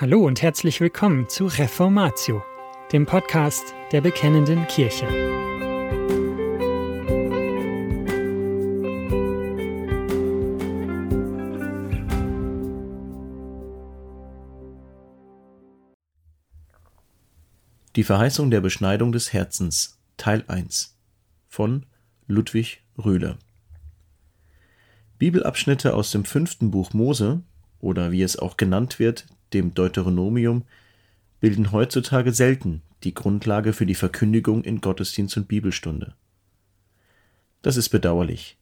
Hallo 0.00 0.24
und 0.24 0.40
herzlich 0.40 0.80
willkommen 0.80 1.28
zu 1.28 1.44
Reformatio, 1.44 2.42
dem 2.90 3.04
Podcast 3.04 3.74
der 3.92 4.00
Bekennenden 4.00 4.66
Kirche. 4.66 5.06
Die 17.94 18.02
Verheißung 18.02 18.50
der 18.50 18.62
Beschneidung 18.62 19.12
des 19.12 19.34
Herzens 19.34 20.00
Teil 20.16 20.44
1 20.48 20.96
von 21.50 21.84
Ludwig 22.26 22.82
Röhler 22.96 23.36
Bibelabschnitte 25.18 25.94
aus 25.94 26.10
dem 26.10 26.24
fünften 26.24 26.70
Buch 26.70 26.94
Mose 26.94 27.42
oder 27.80 28.12
wie 28.12 28.22
es 28.22 28.38
auch 28.38 28.56
genannt 28.56 28.98
wird, 28.98 29.26
dem 29.52 29.74
Deuteronomium, 29.74 30.64
bilden 31.40 31.72
heutzutage 31.72 32.32
selten 32.32 32.82
die 33.02 33.14
Grundlage 33.14 33.72
für 33.72 33.86
die 33.86 33.94
Verkündigung 33.94 34.62
in 34.62 34.80
Gottesdienst 34.80 35.36
und 35.36 35.48
Bibelstunde. 35.48 36.14
Das 37.62 37.76
ist 37.76 37.88
bedauerlich, 37.88 38.58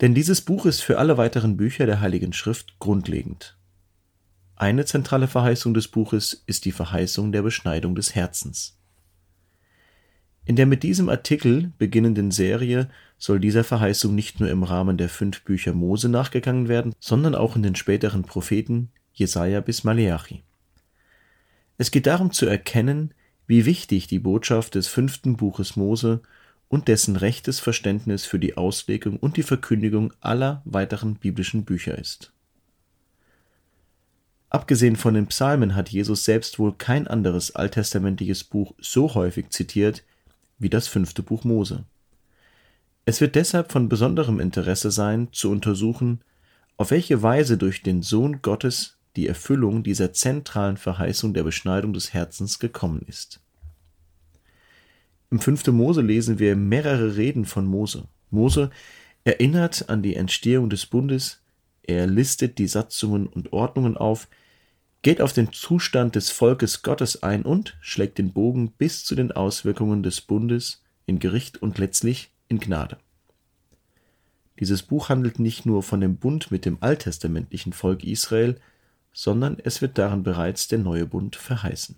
denn 0.00 0.14
dieses 0.14 0.40
Buch 0.40 0.66
ist 0.66 0.80
für 0.80 0.98
alle 0.98 1.16
weiteren 1.18 1.56
Bücher 1.56 1.86
der 1.86 2.00
Heiligen 2.00 2.32
Schrift 2.32 2.78
grundlegend. 2.78 3.56
Eine 4.56 4.84
zentrale 4.84 5.28
Verheißung 5.28 5.74
des 5.74 5.88
Buches 5.88 6.42
ist 6.46 6.64
die 6.64 6.72
Verheißung 6.72 7.30
der 7.30 7.42
Beschneidung 7.42 7.94
des 7.94 8.14
Herzens. 8.14 8.76
In 10.44 10.56
der 10.56 10.66
mit 10.66 10.82
diesem 10.82 11.08
Artikel 11.08 11.72
beginnenden 11.78 12.30
Serie 12.30 12.88
soll 13.18 13.38
dieser 13.38 13.64
Verheißung 13.64 14.14
nicht 14.14 14.40
nur 14.40 14.48
im 14.48 14.62
Rahmen 14.62 14.96
der 14.96 15.08
fünf 15.10 15.42
Bücher 15.44 15.74
Mose 15.74 16.08
nachgegangen 16.08 16.68
werden, 16.68 16.94
sondern 16.98 17.34
auch 17.34 17.54
in 17.54 17.62
den 17.62 17.74
späteren 17.74 18.22
Propheten 18.22 18.90
Jesaja 19.18 19.60
bis 19.60 19.84
Maleachi. 19.84 20.42
Es 21.76 21.90
geht 21.90 22.06
darum 22.06 22.32
zu 22.32 22.46
erkennen, 22.46 23.14
wie 23.46 23.64
wichtig 23.64 24.06
die 24.06 24.18
Botschaft 24.18 24.74
des 24.74 24.88
fünften 24.88 25.36
Buches 25.36 25.76
Mose 25.76 26.22
und 26.68 26.88
dessen 26.88 27.16
rechtes 27.16 27.60
Verständnis 27.60 28.26
für 28.26 28.38
die 28.38 28.56
Auslegung 28.56 29.16
und 29.16 29.36
die 29.36 29.42
Verkündigung 29.42 30.12
aller 30.20 30.62
weiteren 30.64 31.14
biblischen 31.16 31.64
Bücher 31.64 31.96
ist. 31.96 32.32
Abgesehen 34.50 34.96
von 34.96 35.14
den 35.14 35.26
Psalmen 35.26 35.74
hat 35.74 35.88
Jesus 35.90 36.24
selbst 36.24 36.58
wohl 36.58 36.74
kein 36.74 37.06
anderes 37.06 37.54
alttestamentliches 37.54 38.44
Buch 38.44 38.74
so 38.78 39.14
häufig 39.14 39.50
zitiert 39.50 40.04
wie 40.58 40.70
das 40.70 40.88
fünfte 40.88 41.22
Buch 41.22 41.44
Mose. 41.44 41.84
Es 43.04 43.20
wird 43.20 43.34
deshalb 43.34 43.72
von 43.72 43.88
besonderem 43.88 44.40
Interesse 44.40 44.90
sein, 44.90 45.28
zu 45.32 45.50
untersuchen, 45.50 46.20
auf 46.76 46.90
welche 46.90 47.22
Weise 47.22 47.56
durch 47.56 47.82
den 47.82 48.02
Sohn 48.02 48.42
Gottes 48.42 48.97
die 49.18 49.26
Erfüllung 49.26 49.82
dieser 49.82 50.12
zentralen 50.12 50.76
Verheißung 50.76 51.34
der 51.34 51.42
Beschneidung 51.42 51.92
des 51.92 52.14
Herzens 52.14 52.60
gekommen 52.60 53.02
ist. 53.08 53.40
Im 55.32 55.40
5. 55.40 55.66
Mose 55.68 56.02
lesen 56.02 56.38
wir 56.38 56.54
mehrere 56.54 57.16
Reden 57.16 57.44
von 57.44 57.66
Mose. 57.66 58.06
Mose 58.30 58.70
erinnert 59.24 59.88
an 59.88 60.04
die 60.04 60.14
Entstehung 60.14 60.70
des 60.70 60.86
Bundes, 60.86 61.42
er 61.82 62.06
listet 62.06 62.58
die 62.58 62.68
Satzungen 62.68 63.26
und 63.26 63.52
Ordnungen 63.52 63.96
auf, 63.96 64.28
geht 65.02 65.20
auf 65.20 65.32
den 65.32 65.52
Zustand 65.52 66.14
des 66.14 66.30
Volkes 66.30 66.82
Gottes 66.82 67.24
ein 67.24 67.42
und 67.42 67.76
schlägt 67.80 68.18
den 68.18 68.32
Bogen 68.32 68.70
bis 68.70 69.04
zu 69.04 69.16
den 69.16 69.32
Auswirkungen 69.32 70.04
des 70.04 70.20
Bundes 70.20 70.84
in 71.06 71.18
Gericht 71.18 71.60
und 71.60 71.78
letztlich 71.78 72.30
in 72.46 72.60
Gnade. 72.60 72.98
Dieses 74.60 74.84
Buch 74.84 75.08
handelt 75.08 75.40
nicht 75.40 75.66
nur 75.66 75.82
von 75.82 76.00
dem 76.00 76.18
Bund 76.18 76.52
mit 76.52 76.64
dem 76.64 76.78
alttestamentlichen 76.80 77.72
Volk 77.72 78.04
Israel, 78.04 78.60
sondern 79.18 79.58
es 79.58 79.82
wird 79.82 79.98
darin 79.98 80.22
bereits 80.22 80.68
der 80.68 80.78
neue 80.78 81.04
Bund 81.04 81.34
verheißen. 81.34 81.96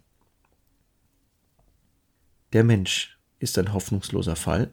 Der 2.54 2.64
Mensch 2.64 3.18
ist 3.38 3.58
ein 3.58 3.74
hoffnungsloser 3.74 4.36
Fall. 4.36 4.70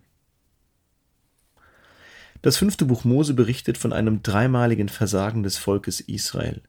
Das 2.41 2.55
fünfte 2.55 2.85
Buch 2.85 3.03
Mose 3.03 3.33
berichtet 3.33 3.77
von 3.77 3.91
einem 3.91 4.23
dreimaligen 4.23 4.87
Versagen 4.87 5.43
des 5.43 5.57
Volkes 5.57 5.99
Israel. 5.99 6.61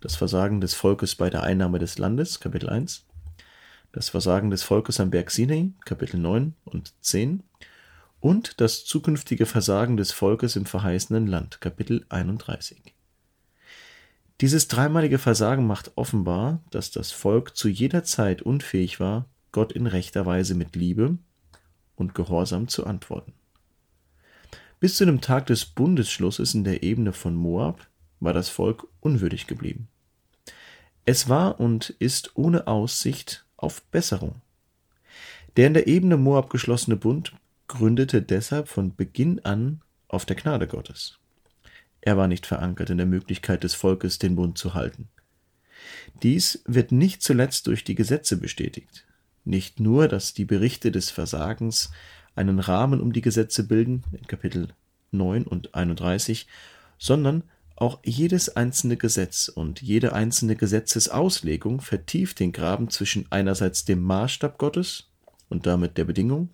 Das 0.00 0.14
Versagen 0.14 0.60
des 0.60 0.74
Volkes 0.74 1.16
bei 1.16 1.30
der 1.30 1.42
Einnahme 1.42 1.80
des 1.80 1.98
Landes, 1.98 2.38
Kapitel 2.38 2.68
1. 2.68 3.06
Das 3.90 4.10
Versagen 4.10 4.50
des 4.50 4.62
Volkes 4.62 5.00
am 5.00 5.10
Berg 5.10 5.32
Sinai, 5.32 5.72
Kapitel 5.84 6.20
9 6.20 6.54
und 6.64 6.94
10. 7.00 7.42
Und 8.20 8.60
das 8.60 8.84
zukünftige 8.84 9.46
Versagen 9.46 9.96
des 9.96 10.12
Volkes 10.12 10.54
im 10.54 10.64
verheißenen 10.64 11.26
Land, 11.26 11.60
Kapitel 11.60 12.06
31. 12.08 12.95
Dieses 14.40 14.68
dreimalige 14.68 15.18
Versagen 15.18 15.66
macht 15.66 15.92
offenbar, 15.96 16.62
dass 16.70 16.90
das 16.90 17.10
Volk 17.10 17.56
zu 17.56 17.68
jeder 17.68 18.04
Zeit 18.04 18.42
unfähig 18.42 19.00
war, 19.00 19.26
Gott 19.50 19.72
in 19.72 19.86
rechter 19.86 20.26
Weise 20.26 20.54
mit 20.54 20.76
Liebe 20.76 21.16
und 21.94 22.14
Gehorsam 22.14 22.68
zu 22.68 22.84
antworten. 22.84 23.32
Bis 24.78 24.98
zu 24.98 25.06
dem 25.06 25.22
Tag 25.22 25.46
des 25.46 25.64
Bundesschlusses 25.64 26.52
in 26.52 26.64
der 26.64 26.82
Ebene 26.82 27.14
von 27.14 27.34
Moab 27.34 27.88
war 28.20 28.34
das 28.34 28.50
Volk 28.50 28.86
unwürdig 29.00 29.46
geblieben. 29.46 29.88
Es 31.06 31.30
war 31.30 31.58
und 31.58 31.90
ist 31.98 32.32
ohne 32.34 32.66
Aussicht 32.66 33.46
auf 33.56 33.82
Besserung. 33.84 34.42
Der 35.56 35.68
in 35.68 35.74
der 35.74 35.86
Ebene 35.86 36.18
Moab 36.18 36.50
geschlossene 36.50 36.96
Bund 36.96 37.32
gründete 37.68 38.20
deshalb 38.20 38.68
von 38.68 38.94
Beginn 38.94 39.42
an 39.44 39.80
auf 40.08 40.26
der 40.26 40.36
Gnade 40.36 40.66
Gottes. 40.66 41.18
Er 42.06 42.16
war 42.16 42.28
nicht 42.28 42.46
verankert 42.46 42.88
in 42.90 42.98
der 42.98 43.06
Möglichkeit 43.06 43.64
des 43.64 43.74
Volkes, 43.74 44.20
den 44.20 44.36
Bund 44.36 44.56
zu 44.56 44.74
halten. 44.74 45.08
Dies 46.22 46.62
wird 46.64 46.92
nicht 46.92 47.20
zuletzt 47.20 47.66
durch 47.66 47.82
die 47.82 47.96
Gesetze 47.96 48.36
bestätigt. 48.36 49.04
Nicht 49.44 49.80
nur, 49.80 50.06
dass 50.06 50.32
die 50.32 50.44
Berichte 50.44 50.92
des 50.92 51.10
Versagens 51.10 51.90
einen 52.36 52.60
Rahmen 52.60 53.00
um 53.00 53.12
die 53.12 53.22
Gesetze 53.22 53.66
bilden, 53.66 54.04
in 54.12 54.24
Kapitel 54.28 54.68
9 55.10 55.42
und 55.42 55.74
31, 55.74 56.46
sondern 56.96 57.42
auch 57.74 57.98
jedes 58.04 58.54
einzelne 58.54 58.96
Gesetz 58.96 59.48
und 59.48 59.82
jede 59.82 60.12
einzelne 60.12 60.54
Gesetzesauslegung 60.54 61.80
vertieft 61.80 62.38
den 62.38 62.52
Graben 62.52 62.88
zwischen 62.88 63.26
einerseits 63.30 63.84
dem 63.84 64.00
Maßstab 64.02 64.58
Gottes 64.58 65.10
und 65.48 65.66
damit 65.66 65.98
der 65.98 66.04
Bedingung, 66.04 66.50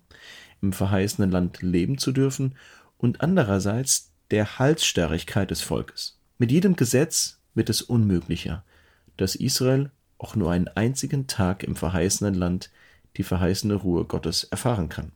im 0.63 0.73
verheißenen 0.73 1.29
Land 1.29 1.61
leben 1.61 1.99
zu 1.99 2.11
dürfen, 2.11 2.55
und 2.97 3.21
andererseits 3.21 4.12
der 4.33 4.57
Halsstarrigkeit 4.57 5.51
des 5.51 5.61
Volkes. 5.61 6.17
Mit 6.39 6.51
jedem 6.51 6.75
Gesetz 6.75 7.39
wird 7.53 7.69
es 7.69 7.83
unmöglicher, 7.83 8.63
dass 9.15 9.35
Israel 9.35 9.91
auch 10.17 10.35
nur 10.35 10.51
einen 10.51 10.67
einzigen 10.69 11.27
Tag 11.27 11.61
im 11.61 11.75
verheißenen 11.75 12.33
Land 12.33 12.71
die 13.15 13.21
verheißene 13.21 13.75
Ruhe 13.75 14.05
Gottes 14.05 14.45
erfahren 14.45 14.89
kann. 14.89 15.11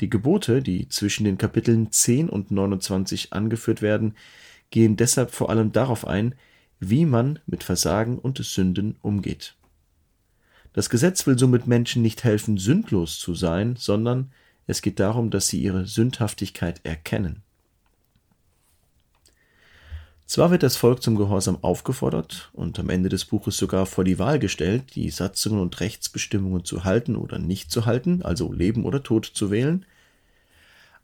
Die 0.00 0.08
Gebote, 0.08 0.62
die 0.62 0.88
zwischen 0.88 1.24
den 1.24 1.36
Kapiteln 1.36 1.92
10 1.92 2.30
und 2.30 2.50
29 2.50 3.34
angeführt 3.34 3.82
werden, 3.82 4.14
gehen 4.70 4.96
deshalb 4.96 5.32
vor 5.32 5.50
allem 5.50 5.72
darauf 5.72 6.06
ein, 6.06 6.34
wie 6.80 7.04
man 7.04 7.40
mit 7.44 7.62
Versagen 7.62 8.18
und 8.18 8.42
Sünden 8.42 8.96
umgeht. 9.02 9.54
Das 10.72 10.88
Gesetz 10.88 11.26
will 11.26 11.38
somit 11.38 11.66
Menschen 11.66 12.00
nicht 12.00 12.24
helfen, 12.24 12.56
sündlos 12.56 13.18
zu 13.18 13.34
sein, 13.34 13.76
sondern 13.76 14.32
es 14.66 14.80
geht 14.80 14.98
darum, 14.98 15.28
dass 15.28 15.48
sie 15.48 15.60
ihre 15.60 15.84
Sündhaftigkeit 15.84 16.80
erkennen. 16.82 17.42
Zwar 20.26 20.50
wird 20.50 20.64
das 20.64 20.76
Volk 20.76 21.02
zum 21.02 21.14
Gehorsam 21.14 21.58
aufgefordert 21.62 22.50
und 22.52 22.78
am 22.80 22.90
Ende 22.90 23.08
des 23.08 23.24
Buches 23.24 23.56
sogar 23.56 23.86
vor 23.86 24.02
die 24.02 24.18
Wahl 24.18 24.40
gestellt, 24.40 24.96
die 24.96 25.10
Satzungen 25.10 25.60
und 25.60 25.78
Rechtsbestimmungen 25.78 26.64
zu 26.64 26.82
halten 26.82 27.14
oder 27.14 27.38
nicht 27.38 27.70
zu 27.70 27.86
halten, 27.86 28.22
also 28.22 28.52
Leben 28.52 28.84
oder 28.84 29.04
Tod 29.04 29.24
zu 29.24 29.52
wählen, 29.52 29.86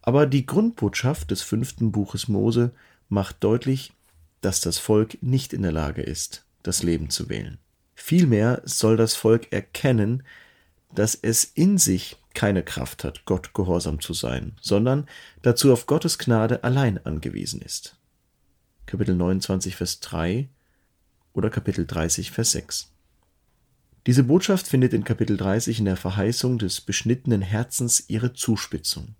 aber 0.02 0.26
die 0.26 0.44
Grundbotschaft 0.44 1.30
des 1.30 1.42
fünften 1.42 1.92
Buches 1.92 2.26
Mose 2.26 2.72
macht 3.08 3.36
deutlich, 3.44 3.92
dass 4.40 4.60
das 4.60 4.78
Volk 4.78 5.22
nicht 5.22 5.52
in 5.52 5.62
der 5.62 5.70
Lage 5.70 6.02
ist, 6.02 6.44
das 6.64 6.82
Leben 6.82 7.08
zu 7.08 7.28
wählen. 7.28 7.58
Vielmehr 7.94 8.60
soll 8.64 8.96
das 8.96 9.14
Volk 9.14 9.52
erkennen, 9.52 10.24
dass 10.92 11.14
es 11.14 11.44
in 11.44 11.78
sich 11.78 12.16
keine 12.34 12.64
Kraft 12.64 13.04
hat, 13.04 13.24
Gott 13.24 13.54
gehorsam 13.54 14.00
zu 14.00 14.14
sein, 14.14 14.56
sondern 14.60 15.06
dazu 15.42 15.72
auf 15.72 15.86
Gottes 15.86 16.18
Gnade 16.18 16.64
allein 16.64 16.98
angewiesen 17.06 17.62
ist. 17.62 17.96
Kapitel 18.86 19.14
29, 19.14 19.76
Vers 19.76 20.00
3 20.00 20.48
oder 21.32 21.50
Kapitel 21.50 21.86
30, 21.86 22.30
Vers 22.30 22.52
6. 22.52 22.92
Diese 24.06 24.24
Botschaft 24.24 24.66
findet 24.66 24.92
in 24.92 25.04
Kapitel 25.04 25.36
30 25.36 25.78
in 25.78 25.84
der 25.84 25.96
Verheißung 25.96 26.58
des 26.58 26.80
beschnittenen 26.80 27.40
Herzens 27.40 28.04
ihre 28.08 28.32
Zuspitzung. 28.32 29.14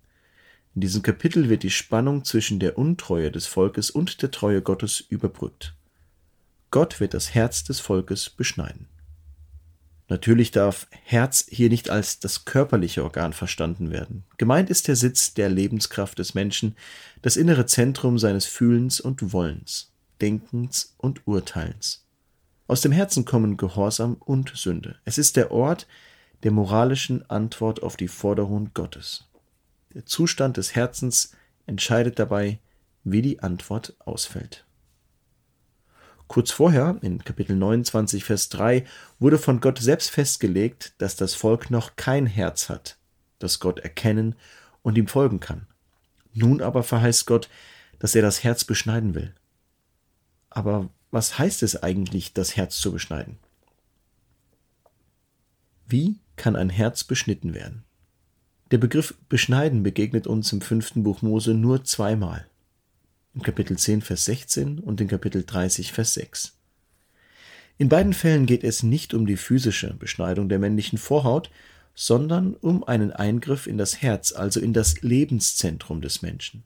In 0.75 0.81
diesem 0.81 1.01
Kapitel 1.01 1.49
wird 1.49 1.63
die 1.63 1.69
Spannung 1.69 2.25
zwischen 2.25 2.59
der 2.59 2.77
Untreue 2.77 3.31
des 3.31 3.47
Volkes 3.47 3.91
und 3.91 4.21
der 4.21 4.31
Treue 4.31 4.61
Gottes 4.61 4.99
überbrückt. 4.99 5.73
Gott 6.71 6.99
wird 6.99 7.13
das 7.13 7.33
Herz 7.33 7.63
des 7.63 7.79
Volkes 7.79 8.29
beschneiden. 8.29 8.87
Natürlich 10.13 10.51
darf 10.51 10.85
Herz 11.05 11.43
hier 11.49 11.69
nicht 11.69 11.89
als 11.89 12.19
das 12.19 12.45
körperliche 12.45 13.03
Organ 13.03 13.33
verstanden 13.33 13.89
werden. 13.89 14.25
Gemeint 14.37 14.69
ist 14.69 14.87
der 14.87 14.95
Sitz 14.95 15.33
der 15.33 15.49
Lebenskraft 15.49 16.19
des 16.19 16.35
Menschen, 16.35 16.75
das 17.23 17.35
innere 17.35 17.65
Zentrum 17.65 18.19
seines 18.19 18.45
Fühlens 18.45 18.99
und 19.01 19.33
Wollens, 19.33 19.91
Denkens 20.21 20.93
und 20.99 21.25
Urteilens. 21.25 22.05
Aus 22.67 22.81
dem 22.81 22.91
Herzen 22.91 23.25
kommen 23.25 23.57
Gehorsam 23.57 24.13
und 24.19 24.51
Sünde. 24.55 24.97
Es 25.03 25.17
ist 25.17 25.35
der 25.35 25.49
Ort 25.49 25.87
der 26.43 26.51
moralischen 26.51 27.27
Antwort 27.27 27.81
auf 27.81 27.97
die 27.97 28.07
Forderungen 28.07 28.69
Gottes. 28.75 29.27
Der 29.95 30.05
Zustand 30.05 30.57
des 30.57 30.75
Herzens 30.75 31.31
entscheidet 31.65 32.19
dabei, 32.19 32.59
wie 33.03 33.23
die 33.23 33.39
Antwort 33.39 33.95
ausfällt. 33.97 34.63
Kurz 36.27 36.51
vorher, 36.51 36.97
in 37.01 37.23
Kapitel 37.23 37.55
29, 37.55 38.23
Vers 38.23 38.49
3, 38.49 38.85
wurde 39.19 39.37
von 39.37 39.59
Gott 39.59 39.79
selbst 39.79 40.09
festgelegt, 40.09 40.93
dass 40.97 41.15
das 41.15 41.35
Volk 41.35 41.69
noch 41.69 41.95
kein 41.95 42.25
Herz 42.25 42.69
hat, 42.69 42.97
das 43.39 43.59
Gott 43.59 43.79
erkennen 43.79 44.35
und 44.81 44.97
ihm 44.97 45.07
folgen 45.07 45.39
kann. 45.39 45.67
Nun 46.33 46.61
aber 46.61 46.83
verheißt 46.83 47.27
Gott, 47.27 47.49
dass 47.99 48.15
er 48.15 48.21
das 48.21 48.43
Herz 48.43 48.63
beschneiden 48.63 49.15
will. 49.15 49.33
Aber 50.49 50.89
was 51.11 51.37
heißt 51.37 51.63
es 51.63 51.81
eigentlich, 51.83 52.33
das 52.33 52.55
Herz 52.55 52.77
zu 52.79 52.91
beschneiden? 52.91 53.37
Wie 55.87 56.19
kann 56.35 56.55
ein 56.55 56.69
Herz 56.69 57.03
beschnitten 57.03 57.53
werden? 57.53 57.83
Der 58.71 58.79
Begriff 58.79 59.13
beschneiden 59.29 59.83
begegnet 59.83 60.25
uns 60.25 60.51
im 60.51 60.61
fünften 60.61 61.03
Buch 61.03 61.21
Mose 61.21 61.53
nur 61.53 61.83
zweimal. 61.83 62.47
Kapitel 63.41 63.77
10, 63.77 64.01
Vers 64.01 64.25
16 64.25 64.79
und 64.79 65.01
in 65.01 65.07
Kapitel 65.07 65.43
30, 65.43 65.91
Vers 65.91 66.13
6. 66.13 66.53
In 67.79 67.89
beiden 67.89 68.13
Fällen 68.13 68.45
geht 68.45 68.63
es 68.63 68.83
nicht 68.83 69.13
um 69.15 69.25
die 69.25 69.37
physische 69.37 69.95
Beschneidung 69.95 70.49
der 70.49 70.59
männlichen 70.59 70.99
Vorhaut, 70.99 71.49
sondern 71.95 72.53
um 72.55 72.83
einen 72.83 73.11
Eingriff 73.11 73.65
in 73.65 73.77
das 73.77 74.01
Herz, 74.01 74.31
also 74.31 74.59
in 74.59 74.73
das 74.73 75.01
Lebenszentrum 75.01 76.01
des 76.01 76.21
Menschen. 76.21 76.63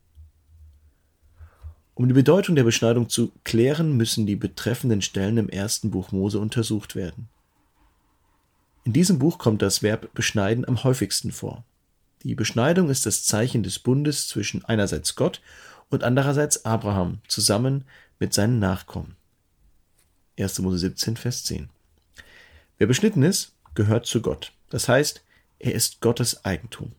Um 1.96 2.08
die 2.08 2.14
Bedeutung 2.14 2.56
der 2.56 2.64
Beschneidung 2.64 3.10
zu 3.10 3.32
klären, 3.44 3.96
müssen 3.96 4.28
die 4.28 4.36
betreffenden 4.36 5.02
Stellen 5.02 5.38
im 5.38 5.50
ersten 5.50 5.90
Buch 5.90 6.12
Mose 6.12 6.40
untersucht 6.40 6.96
werden. 6.96 7.30
In 8.84 8.94
diesem 8.94 9.20
Buch 9.20 9.38
kommt 9.38 9.62
das 9.62 9.82
Verb 9.82 10.14
beschneiden 10.14 10.68
am 10.68 10.84
häufigsten 10.84 11.32
vor. 11.32 11.64
Die 12.24 12.36
Beschneidung 12.36 12.90
ist 12.90 13.06
das 13.06 13.24
Zeichen 13.24 13.64
des 13.64 13.80
Bundes 13.80 14.28
zwischen 14.28 14.64
einerseits 14.66 15.16
Gott 15.16 15.42
und 15.90 16.04
andererseits 16.04 16.66
Abraham 16.66 17.20
zusammen 17.28 17.86
mit 18.20 18.34
seinen 18.34 18.60
Nachkommen. 18.60 19.16
1. 20.40 20.60
Mose 20.60 20.80
17, 20.80 21.18
Vers 21.18 21.44
10. 21.46 21.70
Wer 22.78 22.88
beschnitten 22.88 23.24
ist, 23.24 23.54
gehört 23.74 24.06
zu 24.06 24.22
Gott. 24.22 24.54
Das 24.70 24.88
heißt, 24.88 25.24
er 25.60 25.74
ist 25.74 26.02
Gottes 26.02 26.46
Eigentum. 26.46 26.92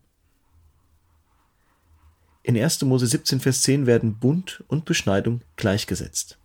In 2.42 2.56
1. 2.56 2.82
Mose 2.82 3.06
17, 3.06 3.40
Vers 3.40 3.62
10 3.62 3.86
werden 3.86 4.18
Bund 4.18 4.64
und 4.68 4.84
Beschneidung 4.84 5.42
gleichgesetzt. 5.56 6.38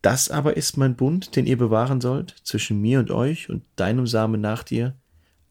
Das 0.00 0.30
aber 0.30 0.56
ist 0.56 0.76
mein 0.76 0.96
Bund, 0.96 1.36
den 1.36 1.46
ihr 1.46 1.58
bewahren 1.58 2.00
sollt, 2.00 2.34
zwischen 2.42 2.80
mir 2.80 2.98
und 2.98 3.10
euch 3.10 3.50
und 3.50 3.62
deinem 3.76 4.06
Samen 4.06 4.40
nach 4.40 4.64
dir. 4.64 4.96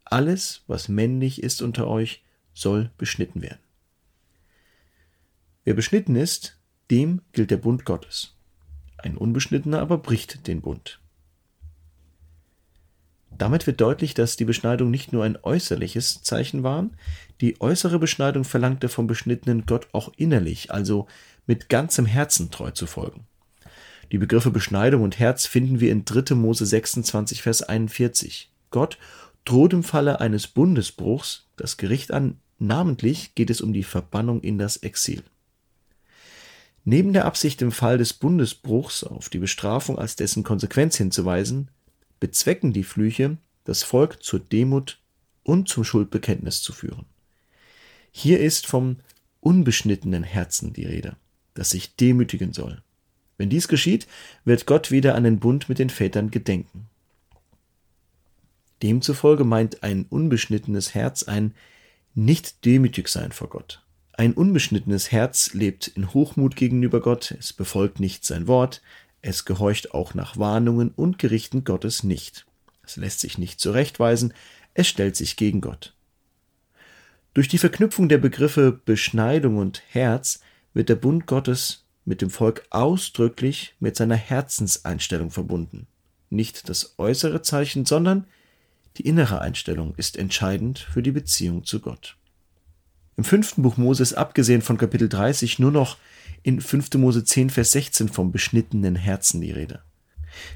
Alles, 0.04 0.64
was 0.68 0.90
männlich 0.90 1.42
ist 1.42 1.62
unter 1.62 1.88
euch, 1.88 2.24
soll 2.54 2.92
beschnitten 2.98 3.42
werden. 3.42 3.60
Wer 5.64 5.76
beschnitten 5.76 6.16
ist, 6.16 6.60
dem 6.90 7.22
gilt 7.34 7.52
der 7.52 7.58
Bund 7.58 7.86
Gottes. 7.86 8.36
Ein 8.98 9.16
Unbeschnittener 9.16 9.80
aber 9.80 10.00
bricht 10.00 10.48
den 10.48 10.62
Bund. 10.62 11.00
Damit 13.38 13.66
wird 13.66 13.80
deutlich, 13.80 14.14
dass 14.14 14.36
die 14.38 14.46
Beschneidung 14.46 14.92
nicht 14.92 15.14
nur 15.14 15.24
ein 15.24 15.38
äußerliches 15.42 16.22
Zeichen 16.22 16.64
war, 16.64 16.90
die 17.42 17.60
äußere 17.62 17.98
Beschneidung 17.98 18.44
verlangte 18.44 18.90
vom 18.90 19.08
Beschnittenen 19.08 19.66
Gott 19.66 19.88
auch 19.94 20.12
innerlich, 20.18 20.72
also 20.72 21.08
mit 21.48 21.70
ganzem 21.70 22.06
Herzen 22.06 22.52
treu 22.52 22.72
zu 22.72 22.86
folgen. 22.88 23.26
Die 24.12 24.18
Begriffe 24.18 24.52
Beschneidung 24.52 25.04
und 25.04 25.20
Herz 25.20 25.46
finden 25.46 25.80
wir 25.80 25.92
in 25.92 26.06
3. 26.06 26.36
Mose 26.36 26.66
26, 26.66 27.42
Vers 27.42 27.64
41. 27.64 28.52
Gott 28.70 28.98
droht 29.46 29.74
im 29.74 29.84
Falle 29.84 30.20
eines 30.20 30.48
Bundesbruchs 30.48 31.48
das 31.56 31.78
Gericht 31.78 32.12
an, 32.12 32.40
namentlich 32.60 33.36
geht 33.36 33.50
es 33.50 33.62
um 33.62 33.74
die 33.74 33.84
Verbannung 33.84 34.42
in 34.42 34.58
das 34.58 34.78
Exil. 34.78 35.24
Neben 36.84 37.14
der 37.14 37.26
Absicht 37.26 37.62
im 37.62 37.72
Fall 37.72 37.98
des 37.98 38.14
Bundesbruchs 38.14 39.04
auf 39.04 39.30
die 39.30 39.38
Bestrafung 39.38 40.00
als 40.00 40.16
dessen 40.16 40.44
Konsequenz 40.44 40.98
hinzuweisen, 40.98 41.70
bezwecken 42.20 42.74
die 42.74 42.84
Flüche, 42.84 43.38
das 43.64 43.84
Volk 43.84 44.24
zur 44.24 44.40
Demut 44.40 45.00
und 45.44 45.70
zum 45.70 45.84
Schuldbekenntnis 45.84 46.62
zu 46.62 46.74
führen. 46.74 47.06
Hier 48.12 48.40
ist 48.40 48.68
vom 48.68 48.98
unbeschnittenen 49.40 50.24
Herzen 50.24 50.74
die 50.74 50.86
Rede, 50.86 51.16
das 51.54 51.70
sich 51.70 51.96
demütigen 51.96 52.54
soll. 52.54 52.82
Wenn 53.38 53.50
dies 53.50 53.68
geschieht, 53.68 54.08
wird 54.44 54.66
Gott 54.66 54.92
wieder 54.92 55.16
an 55.16 55.24
den 55.24 55.40
Bund 55.40 55.70
mit 55.70 55.80
den 55.80 55.90
Vätern 55.90 56.32
gedenken. 56.32 56.88
Demzufolge 58.82 59.44
meint 59.44 59.84
ein 59.84 60.06
unbeschnittenes 60.10 60.94
Herz 60.96 61.24
ein 61.24 61.54
nicht 62.14 62.66
demütig 62.66 63.08
sein 63.08 63.32
vor 63.32 63.50
Gott. 63.50 63.84
Ein 64.14 64.34
unbeschnittenes 64.34 65.12
Herz 65.12 65.54
lebt 65.54 65.88
in 65.88 66.14
Hochmut 66.14 66.56
gegenüber 66.56 67.02
Gott, 67.02 67.32
es 67.32 67.54
befolgt 67.54 68.00
nicht 68.00 68.26
sein 68.26 68.48
Wort, 68.48 68.82
es 69.22 69.46
gehorcht 69.46 69.94
auch 69.94 70.14
nach 70.14 70.38
Warnungen 70.38 70.90
und 70.90 71.18
Gerichten 71.18 71.64
Gottes 71.64 72.04
nicht. 72.04 72.46
Es 72.84 72.98
lässt 72.98 73.22
sich 73.22 73.38
nicht 73.38 73.60
zurechtweisen, 73.60 74.34
es 74.74 74.88
stellt 74.88 75.16
sich 75.16 75.38
gegen 75.38 75.62
Gott. 75.62 75.96
Durch 77.34 77.48
die 77.48 77.58
Verknüpfung 77.58 78.10
der 78.10 78.18
Begriffe 78.18 78.72
Beschneidung 78.72 79.58
und 79.58 79.82
Herz 79.90 80.42
wird 80.74 80.90
der 80.90 80.96
Bund 80.96 81.28
Gottes 81.28 81.86
mit 82.04 82.22
dem 82.22 82.30
Volk 82.30 82.66
ausdrücklich 82.72 83.76
mit 83.80 83.96
seiner 83.96 84.16
Herzenseinstellung 84.16 85.32
verbunden. 85.32 85.88
Nicht 86.30 86.68
das 86.68 86.96
äußere 86.98 87.42
Zeichen, 87.42 87.86
sondern 87.86 88.26
die 88.98 89.06
innere 89.06 89.40
Einstellung 89.40 89.94
ist 89.96 90.18
entscheidend 90.18 90.80
für 90.80 91.02
die 91.02 91.12
Beziehung 91.12 91.64
zu 91.64 91.80
Gott. 91.80 92.18
Im 93.22 93.26
fünften 93.26 93.62
Buch 93.62 93.78
Moses, 93.78 94.16
abgesehen 94.16 94.64
von 94.64 94.80
Kapitel 94.80 95.08
30, 95.08 95.60
nur 95.60 95.70
noch 95.72 95.98
in 96.42 96.60
5. 96.60 96.96
Mose 96.96 97.24
10, 97.24 97.52
Vers 97.52 97.72
16 97.74 98.10
vom 98.10 98.32
beschnittenen 98.32 98.96
Herzen 98.96 99.42
die 99.42 99.52
Rede. 99.52 99.84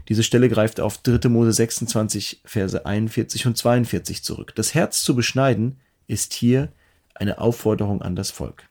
Diese 0.10 0.24
Stelle 0.24 0.50
greift 0.50 0.80
auf 0.80 0.98
3. 0.98 1.30
Mose 1.30 1.54
26, 1.54 2.42
Verse 2.44 2.84
41 2.84 3.46
und 3.46 3.56
42 3.56 4.24
zurück. 4.24 4.56
Das 4.56 4.74
Herz 4.74 5.04
zu 5.04 5.16
beschneiden 5.16 5.80
ist 6.08 6.34
hier 6.34 6.72
eine 7.14 7.38
Aufforderung 7.38 8.02
an 8.02 8.16
das 8.16 8.32
Volk. 8.32 8.68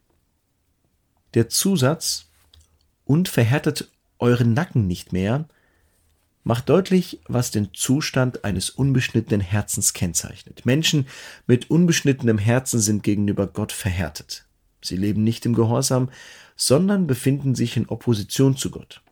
Der 1.35 1.49
Zusatz 1.49 2.27
und 3.05 3.29
verhärtet 3.29 3.93
euren 4.19 4.55
Nacken 4.55 4.89
nicht 4.89 5.13
mehr 5.13 5.47
macht 6.45 6.69
deutlich, 6.69 7.21
was 7.27 7.51
den 7.51 7.71
Zustand 7.73 8.45
eines 8.45 8.71
unbeschnittenen 8.71 9.41
Herzens 9.41 9.95
kennzeichnet. 9.95 10.65
Menschen 10.65 11.07
mit 11.47 11.71
unbeschnittenem 11.71 12.39
Herzen 12.39 12.81
sind 12.81 13.03
gegenüber 13.03 13.47
Gott 13.47 13.73
verhärtet. 13.73 14.47
Sie 14.83 14.97
leben 14.97 15.25
nicht 15.25 15.47
im 15.47 15.55
Gehorsam, 15.55 16.11
sondern 16.55 17.07
befinden 17.07 17.55
sich 17.55 17.77
in 17.77 17.89
Opposition 17.89 18.57
zu 18.57 18.71
Gott. 18.71 19.03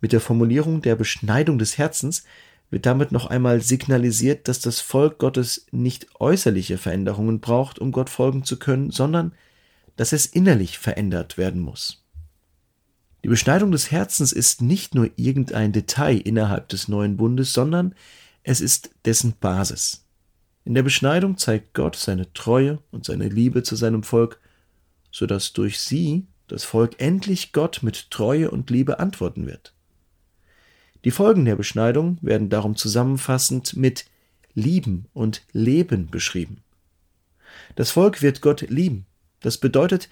Mit 0.00 0.12
der 0.12 0.20
Formulierung 0.20 0.82
der 0.82 0.96
Beschneidung 0.96 1.58
des 1.58 1.78
Herzens 1.78 2.24
wird 2.70 2.84
damit 2.84 3.12
noch 3.12 3.26
einmal 3.26 3.62
signalisiert, 3.62 4.48
dass 4.48 4.60
das 4.60 4.80
Volk 4.80 5.18
Gottes 5.18 5.66
nicht 5.70 6.08
äußerliche 6.20 6.76
Veränderungen 6.76 7.40
braucht, 7.40 7.78
um 7.78 7.92
Gott 7.92 8.10
folgen 8.10 8.44
zu 8.44 8.58
können, 8.58 8.90
sondern 8.90 9.32
dass 9.96 10.12
es 10.12 10.26
innerlich 10.26 10.78
verändert 10.78 11.38
werden 11.38 11.62
muss. 11.62 12.03
Die 13.24 13.28
Beschneidung 13.28 13.72
des 13.72 13.90
Herzens 13.90 14.32
ist 14.32 14.60
nicht 14.60 14.94
nur 14.94 15.08
irgendein 15.16 15.72
Detail 15.72 16.18
innerhalb 16.18 16.68
des 16.68 16.88
neuen 16.88 17.16
Bundes, 17.16 17.54
sondern 17.54 17.94
es 18.42 18.60
ist 18.60 18.90
dessen 19.06 19.32
Basis. 19.40 20.04
In 20.66 20.74
der 20.74 20.82
Beschneidung 20.82 21.38
zeigt 21.38 21.72
Gott 21.72 21.96
seine 21.96 22.30
Treue 22.34 22.80
und 22.90 23.06
seine 23.06 23.30
Liebe 23.30 23.62
zu 23.62 23.76
seinem 23.76 24.02
Volk, 24.02 24.40
so 25.10 25.24
dass 25.24 25.54
durch 25.54 25.80
sie 25.80 26.26
das 26.48 26.64
Volk 26.64 27.00
endlich 27.00 27.54
Gott 27.54 27.82
mit 27.82 28.10
Treue 28.10 28.50
und 28.50 28.68
Liebe 28.68 28.98
antworten 28.98 29.46
wird. 29.46 29.72
Die 31.04 31.10
Folgen 31.10 31.46
der 31.46 31.56
Beschneidung 31.56 32.18
werden 32.20 32.50
darum 32.50 32.76
zusammenfassend 32.76 33.74
mit 33.74 34.04
Lieben 34.52 35.06
und 35.14 35.46
Leben 35.52 36.10
beschrieben. 36.10 36.62
Das 37.74 37.90
Volk 37.90 38.20
wird 38.20 38.42
Gott 38.42 38.68
lieben. 38.68 39.06
Das 39.40 39.56
bedeutet, 39.56 40.10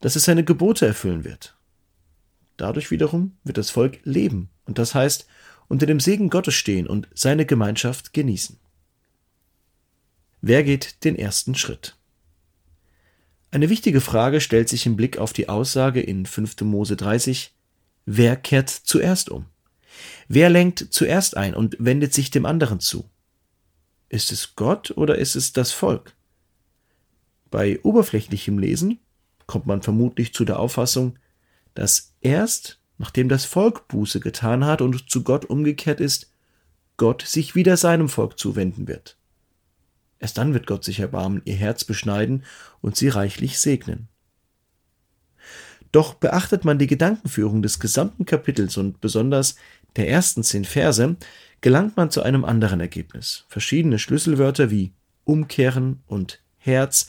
dass 0.00 0.16
es 0.16 0.24
seine 0.24 0.44
Gebote 0.44 0.86
erfüllen 0.86 1.22
wird. 1.24 1.56
Dadurch 2.56 2.90
wiederum 2.90 3.36
wird 3.44 3.58
das 3.58 3.70
Volk 3.70 4.00
leben 4.04 4.50
und 4.64 4.78
das 4.78 4.94
heißt 4.94 5.26
unter 5.68 5.86
dem 5.86 6.00
Segen 6.00 6.30
Gottes 6.30 6.54
stehen 6.54 6.86
und 6.86 7.08
seine 7.14 7.44
Gemeinschaft 7.44 8.12
genießen. 8.12 8.58
Wer 10.40 10.62
geht 10.62 11.04
den 11.04 11.16
ersten 11.16 11.54
Schritt? 11.54 11.96
Eine 13.50 13.68
wichtige 13.68 14.00
Frage 14.00 14.40
stellt 14.40 14.68
sich 14.68 14.86
im 14.86 14.96
Blick 14.96 15.18
auf 15.18 15.32
die 15.32 15.48
Aussage 15.48 16.00
in 16.00 16.26
5. 16.26 16.60
Mose 16.62 16.96
30, 16.96 17.54
wer 18.04 18.36
kehrt 18.36 18.70
zuerst 18.70 19.30
um? 19.30 19.46
Wer 20.28 20.50
lenkt 20.50 20.86
zuerst 20.90 21.36
ein 21.36 21.54
und 21.54 21.76
wendet 21.78 22.12
sich 22.12 22.30
dem 22.30 22.46
anderen 22.46 22.80
zu? 22.80 23.08
Ist 24.08 24.30
es 24.30 24.54
Gott 24.56 24.92
oder 24.92 25.18
ist 25.18 25.36
es 25.36 25.52
das 25.52 25.72
Volk? 25.72 26.14
Bei 27.50 27.80
oberflächlichem 27.82 28.58
Lesen 28.58 28.98
kommt 29.46 29.66
man 29.66 29.82
vermutlich 29.82 30.34
zu 30.34 30.44
der 30.44 30.58
Auffassung, 30.58 31.18
dass 31.76 32.14
erst 32.20 32.80
nachdem 32.98 33.28
das 33.28 33.44
Volk 33.44 33.88
Buße 33.88 34.20
getan 34.20 34.64
hat 34.64 34.80
und 34.80 35.10
zu 35.10 35.22
Gott 35.22 35.44
umgekehrt 35.44 36.00
ist, 36.00 36.32
Gott 36.96 37.22
sich 37.22 37.54
wieder 37.54 37.76
seinem 37.76 38.08
Volk 38.08 38.38
zuwenden 38.38 38.88
wird. 38.88 39.18
Erst 40.18 40.38
dann 40.38 40.54
wird 40.54 40.66
Gott 40.66 40.82
sich 40.82 41.00
erbarmen, 41.00 41.42
ihr 41.44 41.56
Herz 41.56 41.84
beschneiden 41.84 42.44
und 42.80 42.96
sie 42.96 43.08
reichlich 43.08 43.58
segnen. 43.58 44.08
Doch 45.92 46.14
beachtet 46.14 46.64
man 46.64 46.78
die 46.78 46.86
Gedankenführung 46.86 47.62
des 47.62 47.80
gesamten 47.80 48.24
Kapitels 48.24 48.76
und 48.76 49.00
besonders 49.00 49.56
der 49.96 50.08
ersten 50.08 50.42
zehn 50.42 50.64
Verse, 50.64 51.16
gelangt 51.60 51.96
man 51.96 52.10
zu 52.10 52.22
einem 52.22 52.44
anderen 52.44 52.80
Ergebnis. 52.80 53.44
Verschiedene 53.48 53.98
Schlüsselwörter 53.98 54.70
wie 54.70 54.92
umkehren 55.24 56.02
und 56.06 56.42
Herz, 56.58 57.06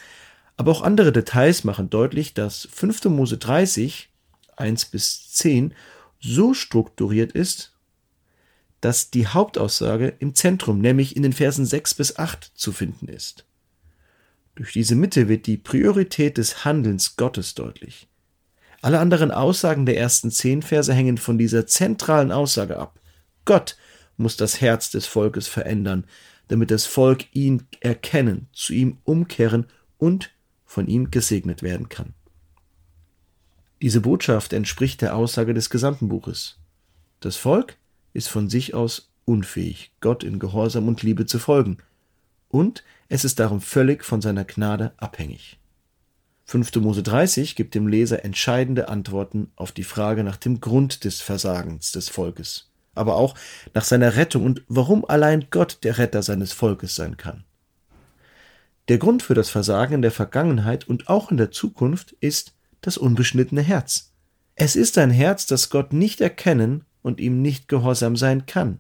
aber 0.58 0.72
auch 0.72 0.82
andere 0.82 1.12
Details 1.12 1.64
machen 1.64 1.90
deutlich, 1.90 2.34
dass 2.34 2.68
5. 2.72 3.06
Mose 3.06 3.38
30, 3.38 4.10
1 4.58 4.86
bis 4.86 5.32
10 5.32 5.74
so 6.20 6.54
strukturiert 6.54 7.32
ist, 7.32 7.74
dass 8.82 9.10
die 9.10 9.28
Hauptaussage 9.28 10.14
im 10.20 10.36
Zentrum, 10.36 10.80
nämlich 10.80 11.16
in 11.16 11.24
den 11.24 11.34
Versen 11.34 11.66
6 11.66 11.96
bis 11.96 12.18
8 12.18 12.52
zu 12.54 12.72
finden 12.72 13.08
ist. 13.08 13.46
Durch 14.56 14.74
diese 14.74 14.96
Mitte 14.96 15.28
wird 15.28 15.46
die 15.48 15.58
Priorität 15.58 16.38
des 16.38 16.66
Handelns 16.66 17.16
Gottes 17.16 17.56
deutlich. 17.56 18.08
Alle 18.82 19.00
anderen 19.00 19.32
Aussagen 19.32 19.86
der 19.86 19.98
ersten 19.98 20.32
zehn 20.32 20.62
Verse 20.62 20.94
hängen 20.94 21.18
von 21.18 21.38
dieser 21.38 21.66
zentralen 21.66 22.32
Aussage 22.32 22.78
ab. 22.78 23.00
Gott 23.46 23.78
muss 24.18 24.38
das 24.38 24.62
Herz 24.62 24.90
des 24.92 25.06
Volkes 25.06 25.48
verändern, 25.48 26.06
damit 26.48 26.72
das 26.72 26.86
Volk 26.86 27.26
ihn 27.34 27.68
erkennen, 27.82 28.48
zu 28.54 28.74
ihm 28.74 28.98
umkehren 29.04 29.66
und 29.98 30.32
von 30.66 30.88
ihm 30.88 31.12
gesegnet 31.12 31.64
werden 31.64 31.90
kann. 31.90 32.14
Diese 33.82 34.02
Botschaft 34.02 34.54
entspricht 34.54 35.02
der 35.02 35.16
Aussage 35.16 35.54
des 35.54 35.70
gesamten 35.70 36.10
Buches. 36.10 36.58
Das 37.20 37.36
Volk 37.36 37.78
ist 38.14 38.28
von 38.28 38.50
sich 38.50 38.74
aus 38.74 39.12
unfähig, 39.26 39.92
Gott 40.02 40.24
in 40.24 40.40
Gehorsam 40.40 40.88
und 40.88 41.04
Liebe 41.04 41.26
zu 41.26 41.38
folgen, 41.38 41.78
und 42.50 42.84
es 43.10 43.24
ist 43.24 43.40
darum 43.40 43.62
völlig 43.62 44.04
von 44.04 44.22
seiner 44.22 44.46
Gnade 44.46 44.94
abhängig. 44.98 45.60
5. 46.46 46.76
Mose 46.78 47.04
30 47.04 47.56
gibt 47.56 47.76
dem 47.76 47.88
Leser 47.88 48.24
entscheidende 48.24 48.88
Antworten 48.88 49.52
auf 49.58 49.74
die 49.74 49.84
Frage 49.84 50.24
nach 50.24 50.38
dem 50.38 50.62
Grund 50.62 51.04
des 51.04 51.22
Versagens 51.22 51.92
des 51.92 52.10
Volkes, 52.10 52.72
aber 52.96 53.16
auch 53.16 53.36
nach 53.74 53.84
seiner 53.84 54.16
Rettung 54.16 54.46
und 54.46 54.64
warum 54.70 55.06
allein 55.06 55.48
Gott 55.52 55.80
der 55.84 55.98
Retter 55.98 56.24
seines 56.24 56.54
Volkes 56.54 56.96
sein 56.96 57.18
kann. 57.18 57.44
Der 58.88 58.98
Grund 58.98 59.22
für 59.22 59.34
das 59.34 59.50
Versagen 59.50 59.96
in 59.96 60.02
der 60.02 60.12
Vergangenheit 60.12 60.88
und 60.88 61.10
auch 61.10 61.30
in 61.30 61.38
der 61.38 61.52
Zukunft 61.52 62.14
ist 62.22 62.54
das 62.82 62.98
unbeschnittene 62.98 63.62
Herz. 63.62 64.14
Es 64.56 64.76
ist 64.76 64.98
ein 64.98 65.12
Herz, 65.12 65.46
das 65.46 65.70
Gott 65.70 65.94
nicht 65.94 66.22
erkennen 66.22 66.86
und 67.02 67.20
ihm 67.20 67.42
nicht 67.42 67.68
gehorsam 67.68 68.16
sein 68.16 68.46
kann. 68.46 68.80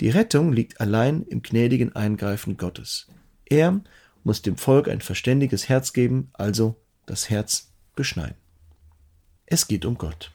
Die 0.00 0.10
Rettung 0.10 0.52
liegt 0.52 0.80
allein 0.80 1.22
im 1.22 1.42
gnädigen 1.42 1.94
Eingreifen 1.94 2.56
Gottes. 2.56 3.06
Er 3.46 3.80
muss 4.24 4.42
dem 4.42 4.56
Volk 4.56 4.88
ein 4.88 5.00
verständiges 5.00 5.68
Herz 5.68 5.92
geben, 5.92 6.30
also 6.32 6.76
das 7.06 7.30
Herz 7.30 7.70
beschneiden. 7.94 8.36
Es 9.46 9.68
geht 9.68 9.84
um 9.84 9.96
Gott. 9.96 10.32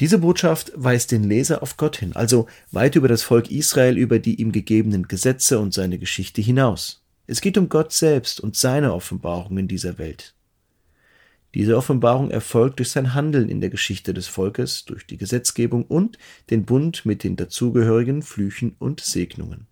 Diese 0.00 0.18
Botschaft 0.18 0.72
weist 0.74 1.12
den 1.12 1.22
Leser 1.22 1.62
auf 1.62 1.76
Gott 1.76 1.96
hin, 1.96 2.16
also 2.16 2.48
weit 2.72 2.96
über 2.96 3.08
das 3.08 3.22
Volk 3.22 3.50
Israel, 3.50 3.96
über 3.96 4.18
die 4.18 4.40
ihm 4.40 4.50
gegebenen 4.50 5.06
Gesetze 5.06 5.60
und 5.60 5.72
seine 5.72 5.98
Geschichte 5.98 6.42
hinaus. 6.42 7.01
Es 7.32 7.40
geht 7.40 7.56
um 7.56 7.70
Gott 7.70 7.94
selbst 7.94 8.40
und 8.40 8.56
seine 8.56 8.92
Offenbarung 8.92 9.56
in 9.56 9.66
dieser 9.66 9.96
Welt. 9.96 10.34
Diese 11.54 11.78
Offenbarung 11.78 12.30
erfolgt 12.30 12.78
durch 12.78 12.90
sein 12.90 13.14
Handeln 13.14 13.48
in 13.48 13.62
der 13.62 13.70
Geschichte 13.70 14.12
des 14.12 14.26
Volkes, 14.26 14.84
durch 14.84 15.06
die 15.06 15.16
Gesetzgebung 15.16 15.84
und 15.86 16.18
den 16.50 16.66
Bund 16.66 17.06
mit 17.06 17.24
den 17.24 17.36
dazugehörigen 17.36 18.20
Flüchen 18.20 18.76
und 18.78 19.00
Segnungen. 19.00 19.66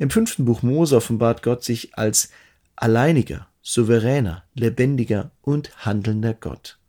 Im 0.00 0.10
fünften 0.10 0.44
Buch 0.44 0.62
Mose 0.62 0.96
offenbart 0.96 1.44
Gott 1.44 1.62
sich 1.62 1.96
als 1.96 2.30
alleiniger, 2.74 3.46
souveräner, 3.62 4.42
lebendiger 4.54 5.30
und 5.40 5.86
handelnder 5.86 6.34
Gott. 6.34 6.80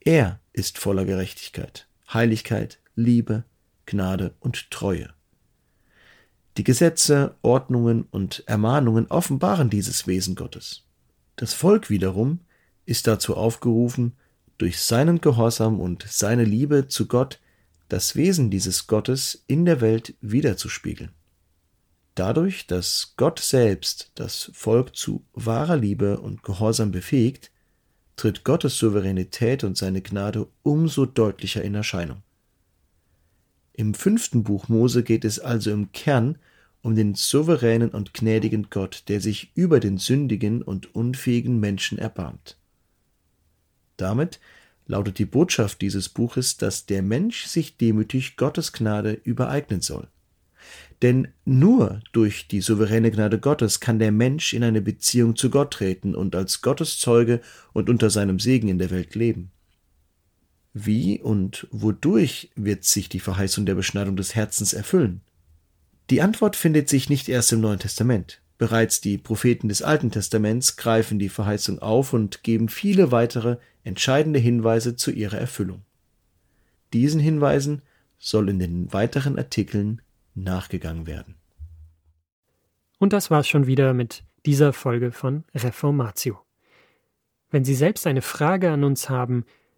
Er 0.00 0.40
ist 0.54 0.78
voller 0.78 1.04
Gerechtigkeit, 1.04 1.88
Heiligkeit, 2.10 2.78
Liebe, 2.94 3.44
Gnade 3.84 4.32
und 4.40 4.70
Treue. 4.70 5.12
Die 6.56 6.64
Gesetze, 6.64 7.34
Ordnungen 7.42 8.06
und 8.10 8.44
Ermahnungen 8.46 9.06
offenbaren 9.06 9.70
dieses 9.70 10.06
Wesen 10.06 10.34
Gottes. 10.34 10.84
Das 11.36 11.54
Volk 11.54 11.88
wiederum 11.88 12.40
ist 12.84 13.06
dazu 13.06 13.36
aufgerufen, 13.36 14.12
durch 14.58 14.80
seinen 14.80 15.20
Gehorsam 15.20 15.80
und 15.80 16.04
seine 16.08 16.44
Liebe 16.44 16.88
zu 16.88 17.06
Gott 17.08 17.40
das 17.88 18.16
Wesen 18.16 18.50
dieses 18.50 18.86
Gottes 18.86 19.44
in 19.46 19.64
der 19.64 19.80
Welt 19.80 20.14
wiederzuspiegeln. 20.20 21.12
Dadurch, 22.14 22.66
dass 22.66 23.14
Gott 23.16 23.38
selbst 23.38 24.12
das 24.14 24.50
Volk 24.52 24.94
zu 24.94 25.24
wahrer 25.32 25.76
Liebe 25.76 26.20
und 26.20 26.42
Gehorsam 26.42 26.92
befähigt, 26.92 27.50
tritt 28.16 28.44
Gottes 28.44 28.76
Souveränität 28.76 29.64
und 29.64 29.78
seine 29.78 30.02
Gnade 30.02 30.46
umso 30.62 31.06
deutlicher 31.06 31.62
in 31.62 31.74
Erscheinung. 31.74 32.22
Im 33.74 33.94
fünften 33.94 34.42
Buch 34.42 34.68
Mose 34.68 35.02
geht 35.02 35.24
es 35.24 35.38
also 35.38 35.70
im 35.70 35.92
Kern 35.92 36.38
um 36.82 36.94
den 36.94 37.14
souveränen 37.14 37.90
und 37.90 38.12
gnädigen 38.12 38.68
Gott, 38.68 39.04
der 39.08 39.20
sich 39.20 39.52
über 39.54 39.80
den 39.80 39.98
sündigen 39.98 40.62
und 40.62 40.94
unfähigen 40.94 41.60
Menschen 41.60 41.98
erbarmt. 41.98 42.58
Damit 43.96 44.40
lautet 44.86 45.18
die 45.18 45.26
Botschaft 45.26 45.80
dieses 45.80 46.08
Buches, 46.08 46.56
dass 46.56 46.86
der 46.86 47.02
Mensch 47.02 47.46
sich 47.46 47.76
demütig 47.76 48.36
Gottes 48.36 48.72
Gnade 48.72 49.12
übereignen 49.12 49.80
soll. 49.80 50.08
Denn 51.02 51.28
nur 51.44 52.00
durch 52.12 52.46
die 52.48 52.60
souveräne 52.60 53.10
Gnade 53.10 53.38
Gottes 53.38 53.80
kann 53.80 53.98
der 53.98 54.12
Mensch 54.12 54.52
in 54.52 54.62
eine 54.62 54.80
Beziehung 54.80 55.34
zu 55.36 55.50
Gott 55.50 55.72
treten 55.72 56.14
und 56.14 56.34
als 56.36 56.62
Gottes 56.62 56.98
Zeuge 56.98 57.40
und 57.72 57.90
unter 57.90 58.10
seinem 58.10 58.38
Segen 58.38 58.68
in 58.68 58.78
der 58.78 58.90
Welt 58.90 59.14
leben. 59.14 59.50
Wie 60.74 61.20
und 61.20 61.66
wodurch 61.70 62.50
wird 62.56 62.84
sich 62.84 63.08
die 63.08 63.20
Verheißung 63.20 63.66
der 63.66 63.74
Beschneidung 63.74 64.16
des 64.16 64.34
Herzens 64.34 64.72
erfüllen? 64.72 65.20
Die 66.10 66.22
Antwort 66.22 66.56
findet 66.56 66.88
sich 66.88 67.10
nicht 67.10 67.28
erst 67.28 67.52
im 67.52 67.60
Neuen 67.60 67.78
Testament. 67.78 68.40
Bereits 68.58 69.00
die 69.00 69.18
Propheten 69.18 69.68
des 69.68 69.82
Alten 69.82 70.10
Testaments 70.10 70.76
greifen 70.76 71.18
die 71.18 71.28
Verheißung 71.28 71.80
auf 71.80 72.12
und 72.12 72.42
geben 72.42 72.68
viele 72.68 73.10
weitere 73.10 73.58
entscheidende 73.84 74.38
Hinweise 74.38 74.96
zu 74.96 75.10
ihrer 75.10 75.38
Erfüllung. 75.38 75.82
Diesen 76.92 77.20
Hinweisen 77.20 77.82
soll 78.18 78.48
in 78.48 78.58
den 78.58 78.92
weiteren 78.92 79.36
Artikeln 79.36 80.00
nachgegangen 80.34 81.06
werden. 81.06 81.34
Und 82.98 83.12
das 83.12 83.30
war's 83.30 83.48
schon 83.48 83.66
wieder 83.66 83.94
mit 83.94 84.22
dieser 84.46 84.72
Folge 84.72 85.10
von 85.10 85.44
Reformatio. 85.54 86.38
Wenn 87.50 87.64
Sie 87.64 87.74
selbst 87.74 88.06
eine 88.06 88.22
Frage 88.22 88.70
an 88.70 88.84
uns 88.84 89.10
haben, 89.10 89.44